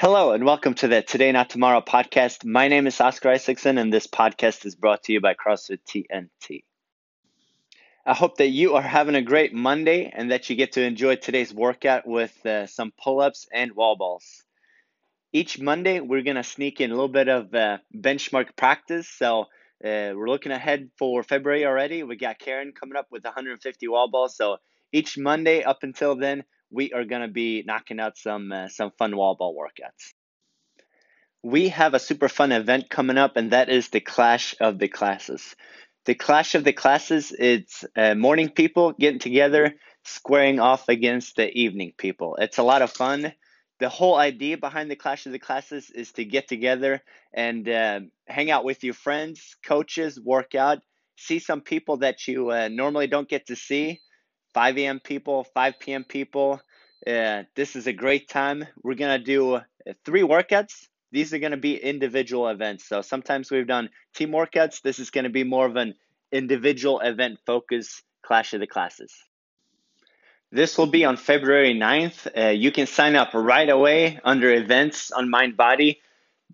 Hello 0.00 0.30
and 0.30 0.44
welcome 0.44 0.74
to 0.74 0.86
the 0.86 1.02
Today 1.02 1.32
Not 1.32 1.50
Tomorrow 1.50 1.80
podcast. 1.80 2.44
My 2.44 2.68
name 2.68 2.86
is 2.86 3.00
Oscar 3.00 3.30
Isaacson 3.30 3.78
and 3.78 3.92
this 3.92 4.06
podcast 4.06 4.64
is 4.64 4.76
brought 4.76 5.02
to 5.02 5.12
you 5.12 5.20
by 5.20 5.34
CrossFit 5.34 5.80
TNT. 5.84 6.62
I 8.06 8.14
hope 8.14 8.36
that 8.36 8.46
you 8.46 8.76
are 8.76 8.80
having 8.80 9.16
a 9.16 9.22
great 9.22 9.52
Monday 9.52 10.08
and 10.14 10.30
that 10.30 10.48
you 10.48 10.54
get 10.54 10.70
to 10.74 10.84
enjoy 10.84 11.16
today's 11.16 11.52
workout 11.52 12.06
with 12.06 12.46
uh, 12.46 12.68
some 12.68 12.92
pull 12.96 13.20
ups 13.20 13.48
and 13.52 13.72
wall 13.72 13.96
balls. 13.96 14.44
Each 15.32 15.60
Monday, 15.60 15.98
we're 15.98 16.22
going 16.22 16.36
to 16.36 16.44
sneak 16.44 16.80
in 16.80 16.92
a 16.92 16.94
little 16.94 17.08
bit 17.08 17.26
of 17.26 17.52
uh, 17.52 17.78
benchmark 17.92 18.54
practice. 18.54 19.08
So, 19.08 19.46
uh, 19.84 20.14
we're 20.14 20.28
looking 20.28 20.52
ahead 20.52 20.90
for 20.96 21.24
February 21.24 21.66
already. 21.66 22.04
We 22.04 22.14
got 22.14 22.38
Karen 22.38 22.70
coming 22.70 22.96
up 22.96 23.08
with 23.10 23.24
150 23.24 23.88
wall 23.88 24.08
balls. 24.08 24.36
So, 24.36 24.58
each 24.92 25.18
Monday 25.18 25.64
up 25.64 25.78
until 25.82 26.14
then, 26.14 26.44
we 26.70 26.92
are 26.92 27.04
going 27.04 27.22
to 27.22 27.28
be 27.28 27.62
knocking 27.66 28.00
out 28.00 28.16
some 28.16 28.52
uh, 28.52 28.68
some 28.68 28.90
fun 28.98 29.16
wall 29.16 29.34
ball 29.34 29.56
workouts. 29.56 30.12
We 31.42 31.68
have 31.68 31.94
a 31.94 32.00
super 32.00 32.28
fun 32.28 32.52
event 32.52 32.90
coming 32.90 33.16
up, 33.16 33.36
and 33.36 33.52
that 33.52 33.68
is 33.68 33.88
the 33.88 34.00
Clash 34.00 34.54
of 34.60 34.78
the 34.78 34.88
Classes. 34.88 35.54
The 36.04 36.14
Clash 36.14 36.54
of 36.54 36.64
the 36.64 36.72
Classes, 36.72 37.32
it's 37.38 37.84
uh, 37.96 38.14
morning 38.14 38.50
people 38.50 38.92
getting 38.92 39.20
together, 39.20 39.74
squaring 40.04 40.58
off 40.58 40.88
against 40.88 41.36
the 41.36 41.50
evening 41.50 41.92
people. 41.96 42.36
It's 42.36 42.58
a 42.58 42.62
lot 42.62 42.82
of 42.82 42.90
fun. 42.90 43.32
The 43.78 43.88
whole 43.88 44.16
idea 44.16 44.58
behind 44.58 44.90
the 44.90 44.96
Clash 44.96 45.26
of 45.26 45.32
the 45.32 45.38
Classes 45.38 45.90
is 45.90 46.10
to 46.12 46.24
get 46.24 46.48
together 46.48 47.00
and 47.32 47.68
uh, 47.68 48.00
hang 48.26 48.50
out 48.50 48.64
with 48.64 48.82
your 48.82 48.94
friends, 48.94 49.56
coaches, 49.64 50.18
work 50.20 50.56
out, 50.56 50.80
see 51.16 51.38
some 51.38 51.60
people 51.60 51.98
that 51.98 52.26
you 52.26 52.50
uh, 52.50 52.68
normally 52.68 53.06
don't 53.06 53.28
get 53.28 53.46
to 53.46 53.56
see 53.56 54.00
5 54.54 54.78
a.m. 54.78 55.00
people, 55.00 55.44
5 55.44 55.78
p.m. 55.78 56.04
people. 56.04 56.60
Uh, 57.06 57.44
this 57.54 57.76
is 57.76 57.86
a 57.86 57.92
great 57.92 58.28
time. 58.28 58.66
We're 58.82 58.94
going 58.94 59.18
to 59.18 59.24
do 59.24 59.54
uh, 59.54 59.60
three 60.04 60.22
workouts. 60.22 60.88
These 61.12 61.32
are 61.32 61.38
going 61.38 61.52
to 61.52 61.56
be 61.56 61.76
individual 61.76 62.48
events. 62.48 62.84
So 62.84 63.00
sometimes 63.02 63.50
we've 63.50 63.66
done 63.66 63.90
team 64.14 64.30
workouts. 64.30 64.82
This 64.82 64.98
is 64.98 65.10
going 65.10 65.24
to 65.24 65.30
be 65.30 65.44
more 65.44 65.66
of 65.66 65.76
an 65.76 65.94
individual 66.32 67.00
event 67.00 67.38
focus 67.46 68.02
clash 68.22 68.52
of 68.52 68.60
the 68.60 68.66
classes. 68.66 69.14
This 70.50 70.78
will 70.78 70.86
be 70.86 71.04
on 71.04 71.16
February 71.16 71.74
9th. 71.74 72.26
Uh, 72.36 72.50
you 72.50 72.72
can 72.72 72.86
sign 72.86 73.16
up 73.16 73.34
right 73.34 73.68
away 73.68 74.18
under 74.24 74.52
events 74.52 75.10
on 75.10 75.30
Mindbody. 75.30 75.98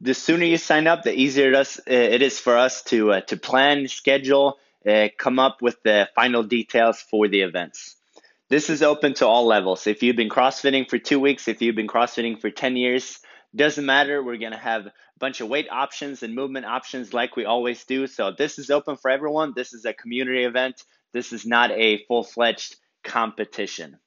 The 0.00 0.14
sooner 0.14 0.44
you 0.44 0.58
sign 0.58 0.88
up, 0.88 1.04
the 1.04 1.14
easier 1.14 1.52
it 1.52 1.58
is, 1.58 1.78
uh, 1.78 1.92
it 1.92 2.20
is 2.20 2.38
for 2.40 2.56
us 2.56 2.82
to, 2.84 3.12
uh, 3.12 3.20
to 3.22 3.36
plan, 3.36 3.86
schedule, 3.86 4.58
uh, 4.88 5.08
come 5.18 5.38
up 5.38 5.62
with 5.62 5.82
the 5.82 6.08
final 6.14 6.42
details 6.42 7.00
for 7.00 7.28
the 7.28 7.42
events. 7.42 7.96
This 8.50 8.68
is 8.68 8.82
open 8.82 9.14
to 9.14 9.26
all 9.26 9.46
levels. 9.46 9.86
If 9.86 10.02
you've 10.02 10.16
been 10.16 10.28
CrossFitting 10.28 10.88
for 10.88 10.98
two 10.98 11.18
weeks, 11.18 11.48
if 11.48 11.62
you've 11.62 11.76
been 11.76 11.88
CrossFitting 11.88 12.40
for 12.40 12.50
10 12.50 12.76
years, 12.76 13.18
doesn't 13.56 13.86
matter. 13.86 14.22
We're 14.22 14.36
going 14.36 14.52
to 14.52 14.58
have 14.58 14.86
a 14.86 14.92
bunch 15.18 15.40
of 15.40 15.48
weight 15.48 15.68
options 15.70 16.22
and 16.22 16.34
movement 16.34 16.66
options 16.66 17.14
like 17.14 17.36
we 17.36 17.44
always 17.44 17.84
do. 17.84 18.06
So 18.06 18.32
this 18.36 18.58
is 18.58 18.70
open 18.70 18.96
for 18.96 19.10
everyone. 19.10 19.54
This 19.54 19.72
is 19.72 19.84
a 19.84 19.94
community 19.94 20.44
event. 20.44 20.82
This 21.12 21.32
is 21.32 21.46
not 21.46 21.70
a 21.70 22.04
full 22.06 22.24
fledged 22.24 22.76
competition. 23.04 23.98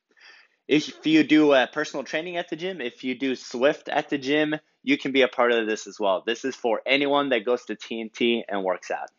If 0.68 1.06
you 1.06 1.24
do 1.24 1.54
uh, 1.54 1.68
personal 1.68 2.04
training 2.04 2.36
at 2.36 2.50
the 2.50 2.58
gym, 2.58 2.82
if 2.82 3.04
you 3.04 3.16
do 3.18 3.36
Swift 3.36 3.88
at 3.88 4.10
the 4.10 4.18
gym, 4.18 4.56
you 4.84 4.98
can 4.98 5.14
be 5.14 5.22
a 5.22 5.30
part 5.30 5.54
of 5.54 5.66
this 5.66 5.88
as 5.88 5.98
well. 6.00 6.24
This 6.26 6.44
is 6.44 6.56
for 6.56 6.82
anyone 6.86 7.30
that 7.30 7.46
goes 7.46 7.64
to 7.66 7.76
TNT 7.76 8.42
and 8.48 8.64
works 8.64 8.92
out. 8.92 9.10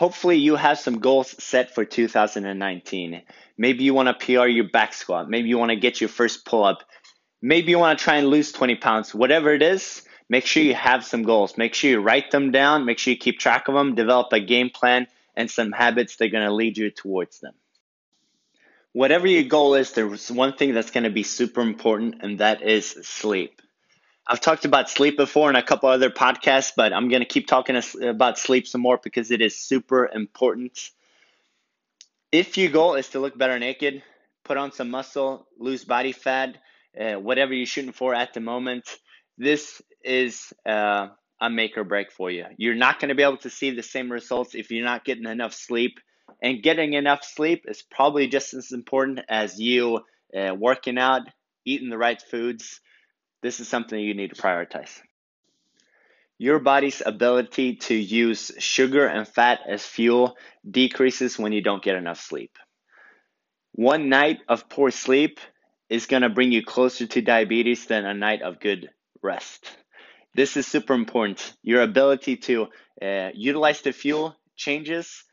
Hopefully, 0.00 0.36
you 0.36 0.56
have 0.56 0.78
some 0.78 0.98
goals 0.98 1.34
set 1.44 1.74
for 1.74 1.84
2019. 1.84 3.20
Maybe 3.58 3.84
you 3.84 3.92
want 3.92 4.08
to 4.08 4.14
PR 4.14 4.46
your 4.46 4.66
back 4.66 4.94
squat. 4.94 5.28
Maybe 5.28 5.50
you 5.50 5.58
want 5.58 5.72
to 5.72 5.76
get 5.76 6.00
your 6.00 6.08
first 6.08 6.46
pull 6.46 6.64
up. 6.64 6.84
Maybe 7.42 7.72
you 7.72 7.78
want 7.78 7.98
to 7.98 8.02
try 8.02 8.16
and 8.16 8.28
lose 8.28 8.50
20 8.50 8.76
pounds. 8.76 9.14
Whatever 9.14 9.52
it 9.52 9.60
is, 9.60 10.00
make 10.30 10.46
sure 10.46 10.62
you 10.62 10.74
have 10.74 11.04
some 11.04 11.22
goals. 11.22 11.58
Make 11.58 11.74
sure 11.74 11.90
you 11.90 12.00
write 12.00 12.30
them 12.30 12.50
down. 12.50 12.86
Make 12.86 12.98
sure 12.98 13.12
you 13.12 13.18
keep 13.18 13.38
track 13.38 13.68
of 13.68 13.74
them. 13.74 13.94
Develop 13.94 14.32
a 14.32 14.40
game 14.40 14.70
plan 14.70 15.06
and 15.36 15.50
some 15.50 15.70
habits 15.70 16.16
that 16.16 16.24
are 16.24 16.28
going 16.28 16.46
to 16.46 16.54
lead 16.54 16.78
you 16.78 16.90
towards 16.90 17.40
them. 17.40 17.52
Whatever 18.92 19.26
your 19.26 19.44
goal 19.44 19.74
is, 19.74 19.92
there's 19.92 20.30
one 20.30 20.54
thing 20.54 20.72
that's 20.72 20.92
going 20.92 21.04
to 21.04 21.10
be 21.10 21.24
super 21.24 21.60
important, 21.60 22.22
and 22.22 22.38
that 22.38 22.62
is 22.62 22.88
sleep. 23.02 23.60
I've 24.30 24.40
talked 24.40 24.64
about 24.64 24.88
sleep 24.88 25.16
before 25.16 25.50
in 25.50 25.56
a 25.56 25.62
couple 25.62 25.88
other 25.88 26.08
podcasts, 26.08 26.70
but 26.76 26.92
I'm 26.92 27.08
going 27.08 27.20
to 27.20 27.26
keep 27.26 27.48
talking 27.48 27.82
about 28.00 28.38
sleep 28.38 28.68
some 28.68 28.80
more 28.80 28.96
because 29.02 29.32
it 29.32 29.40
is 29.40 29.58
super 29.58 30.06
important. 30.06 30.90
If 32.30 32.56
your 32.56 32.70
goal 32.70 32.94
is 32.94 33.08
to 33.08 33.18
look 33.18 33.36
better 33.36 33.58
naked, 33.58 34.04
put 34.44 34.56
on 34.56 34.70
some 34.70 34.88
muscle, 34.88 35.48
lose 35.58 35.84
body 35.84 36.12
fat, 36.12 36.58
uh, 36.98 37.14
whatever 37.14 37.52
you're 37.52 37.66
shooting 37.66 37.90
for 37.90 38.14
at 38.14 38.32
the 38.32 38.38
moment, 38.38 38.84
this 39.36 39.82
is 40.04 40.52
uh, 40.64 41.08
a 41.40 41.50
make 41.50 41.76
or 41.76 41.82
break 41.82 42.12
for 42.12 42.30
you. 42.30 42.44
You're 42.56 42.76
not 42.76 43.00
going 43.00 43.08
to 43.08 43.16
be 43.16 43.24
able 43.24 43.38
to 43.38 43.50
see 43.50 43.72
the 43.72 43.82
same 43.82 44.12
results 44.12 44.54
if 44.54 44.70
you're 44.70 44.84
not 44.84 45.04
getting 45.04 45.26
enough 45.26 45.54
sleep. 45.54 45.98
And 46.40 46.62
getting 46.62 46.92
enough 46.92 47.24
sleep 47.24 47.64
is 47.66 47.82
probably 47.82 48.28
just 48.28 48.54
as 48.54 48.70
important 48.70 49.22
as 49.28 49.58
you 49.58 50.04
uh, 50.38 50.54
working 50.54 50.98
out, 50.98 51.22
eating 51.64 51.90
the 51.90 51.98
right 51.98 52.22
foods 52.22 52.80
this 53.42 53.60
is 53.60 53.68
something 53.68 53.98
you 53.98 54.14
need 54.14 54.34
to 54.34 54.40
prioritize. 54.40 55.00
Your 56.38 56.58
body's 56.58 57.02
ability 57.04 57.76
to 57.76 57.94
use 57.94 58.50
sugar 58.58 59.06
and 59.06 59.28
fat 59.28 59.60
as 59.68 59.84
fuel 59.84 60.36
decreases 60.68 61.38
when 61.38 61.52
you 61.52 61.60
don't 61.62 61.82
get 61.82 61.96
enough 61.96 62.20
sleep. 62.20 62.56
One 63.72 64.08
night 64.08 64.38
of 64.48 64.68
poor 64.68 64.90
sleep 64.90 65.38
is 65.90 66.06
going 66.06 66.22
to 66.22 66.28
bring 66.28 66.52
you 66.52 66.64
closer 66.64 67.06
to 67.06 67.20
diabetes 67.20 67.86
than 67.86 68.06
a 68.06 68.14
night 68.14 68.42
of 68.42 68.60
good 68.60 68.90
rest. 69.22 69.66
This 70.34 70.56
is 70.56 70.66
super 70.66 70.94
important. 70.94 71.54
Your 71.62 71.82
ability 71.82 72.36
to 72.36 72.68
uh, 73.02 73.30
utilize 73.34 73.82
the 73.82 73.92
fuel 73.92 74.36
changes, 74.56 75.24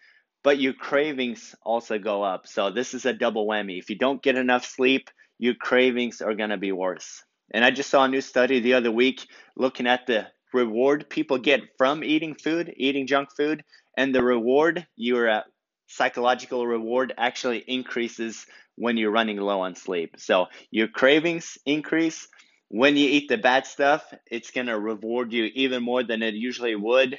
but 0.44 0.60
your 0.60 0.74
cravings 0.74 1.56
also 1.64 2.00
go 2.00 2.24
up. 2.24 2.48
So, 2.48 2.72
this 2.72 2.94
is 2.94 3.06
a 3.06 3.14
double 3.14 3.48
whammy. 3.48 3.80
If 3.80 3.90
you 3.90 3.98
don't 3.98 4.22
get 4.22 4.36
enough 4.36 4.66
sleep, 4.66 5.10
your 5.38 5.54
cravings 5.54 6.22
are 6.22 6.34
going 6.34 6.50
to 6.50 6.58
be 6.58 6.72
worse. 6.72 7.24
And 7.54 7.64
I 7.64 7.72
just 7.72 7.90
saw 7.90 8.04
a 8.04 8.08
new 8.08 8.22
study 8.22 8.60
the 8.60 8.74
other 8.74 8.92
week 8.92 9.26
looking 9.56 9.88
at 9.88 10.08
the 10.08 10.28
reward 10.54 11.10
people 11.10 11.38
get 11.38 11.62
from 11.78 12.04
eating 12.04 12.36
food, 12.36 12.74
eating 12.78 13.08
junk 13.08 13.30
food, 13.36 13.64
and 13.98 14.14
the 14.14 14.24
reward, 14.24 14.86
your 14.96 15.30
uh, 15.30 15.42
psychological 15.88 16.66
reward, 16.68 17.14
actually 17.18 17.60
increases 17.60 18.46
when 18.76 18.98
you're 18.98 19.12
running 19.12 19.38
low 19.38 19.62
on 19.62 19.76
sleep. 19.76 20.16
So 20.18 20.48
your 20.72 20.88
cravings 20.88 21.58
increase. 21.66 22.28
When 22.70 22.98
you 22.98 23.08
eat 23.10 23.30
the 23.30 23.38
bad 23.38 23.66
stuff, 23.66 24.14
it's 24.30 24.52
going 24.52 24.68
to 24.68 24.78
reward 24.78 25.32
you 25.32 25.46
even 25.56 25.84
more 25.84 26.04
than 26.04 26.22
it 26.22 26.34
usually 26.34 26.76
would. 26.76 27.18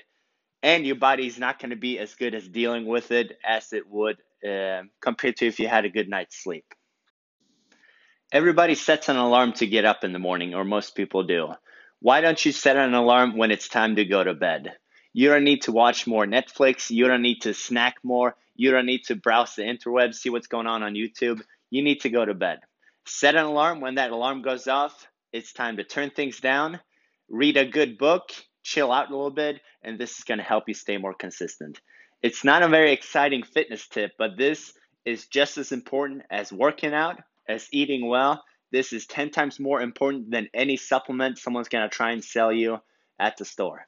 And 0.63 0.87
your 0.87 0.97
body's 0.97 1.39
not 1.39 1.59
going 1.59 1.71
to 1.71 1.77
be 1.77 1.99
as 1.99 2.15
good 2.15 2.35
as 2.35 2.47
dealing 2.49 2.87
with 2.87 3.11
it 3.13 3.39
as 3.47 3.73
it 3.73 3.89
would 3.89 4.19
uh, 4.49 4.83
compared 5.01 5.37
to 5.37 5.47
if 5.47 5.59
you 5.59 5.69
had 5.69 5.85
a 5.85 5.89
good 5.91 6.09
night's 6.09 6.43
sleep. 6.43 6.65
Everybody 8.31 8.75
sets 8.75 9.09
an 9.09 9.17
alarm 9.17 9.55
to 9.55 9.67
get 9.67 9.87
up 9.87 10.05
in 10.05 10.13
the 10.13 10.19
morning, 10.19 10.55
or 10.55 10.63
most 10.63 10.95
people 10.95 11.23
do. 11.23 11.55
Why 12.01 12.21
don't 12.21 12.45
you 12.45 12.53
set 12.53 12.77
an 12.77 12.93
alarm 12.93 13.39
when 13.39 13.51
it's 13.51 13.69
time 13.69 13.97
to 13.97 14.05
go 14.05 14.23
to 14.23 14.35
bed? 14.35 14.77
You 15.15 15.31
don't 15.31 15.45
need 15.45 15.63
to 15.63 15.73
watch 15.73 16.07
more 16.07 16.27
Netflix. 16.27 16.91
You 16.91 17.09
don't 17.09 17.23
need 17.23 17.41
to 17.43 17.55
snack 17.55 17.95
more. 18.03 18.37
You 18.55 18.71
don't 18.71 18.85
need 18.85 19.05
to 19.05 19.17
browse 19.17 19.55
the 19.55 19.63
interwebs, 19.63 20.17
see 20.17 20.29
what's 20.29 20.47
going 20.47 20.67
on 20.67 20.83
on 20.83 20.93
YouTube. 20.93 21.41
You 21.71 21.83
need 21.83 22.03
to 22.03 22.11
go 22.11 22.23
to 22.23 22.35
bed. 22.35 22.59
Set 23.07 23.35
an 23.35 23.47
alarm. 23.47 23.81
When 23.81 23.95
that 23.95 24.11
alarm 24.11 24.43
goes 24.43 24.69
off, 24.69 25.09
it's 25.33 25.55
time 25.55 25.79
to 25.79 25.85
turn 25.85 26.11
things 26.11 26.39
down, 26.39 26.81
read 27.31 27.57
a 27.57 27.65
good 27.65 27.97
book, 27.97 28.31
chill 28.63 28.93
out 28.93 29.09
a 29.09 29.17
little 29.17 29.31
bit, 29.31 29.63
and 29.83 29.99
this 29.99 30.19
is 30.19 30.25
going 30.25 30.39
to 30.39 30.45
help 30.45 30.69
you 30.69 30.75
stay 30.75 30.99
more 30.99 31.15
consistent. 31.15 31.81
It's 32.23 32.45
not 32.45 32.63
a 32.63 32.69
very 32.69 32.93
exciting 32.93 33.43
fitness 33.43 33.89
tip, 33.89 34.13
but 34.19 34.37
this 34.37 34.75
is 35.07 35.29
just 35.29 35.57
as 35.57 35.73
important 35.73 36.25
as 36.31 36.53
working 36.53 36.93
out 36.93 37.21
as 37.49 37.69
eating 37.73 38.07
well, 38.07 38.45
this 38.71 38.93
is 38.93 39.07
10 39.07 39.31
times 39.31 39.59
more 39.59 39.81
important 39.81 40.31
than 40.31 40.49
any 40.53 40.77
supplement 40.77 41.39
someone's 41.39 41.69
going 41.69 41.89
to 41.89 41.95
try 41.95 42.13
and 42.13 42.23
sell 42.23 42.53
you 42.53 42.79
at 43.19 43.37
the 43.37 43.45
store. 43.45 43.87